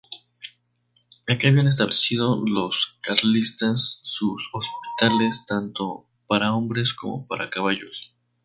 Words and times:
Aquí 1.27 1.45
habían 1.45 1.67
establecido 1.67 2.41
los 2.43 2.97
carlistas 3.03 3.99
sus 4.01 4.49
hospitales, 4.51 5.45
tanto 5.45 6.07
para 6.25 6.55
hombres 6.55 6.91
como 6.95 7.27
para 7.27 7.51
caballos. 7.51 8.15